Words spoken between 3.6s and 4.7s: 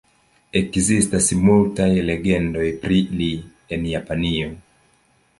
en Japanio.